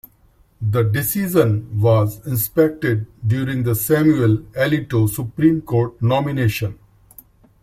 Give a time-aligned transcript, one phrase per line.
[0.63, 6.79] The decision was inspected during the Samuel Alito Supreme Court nomination.